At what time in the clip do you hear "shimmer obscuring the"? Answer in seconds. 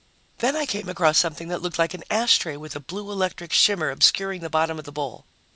3.53-4.49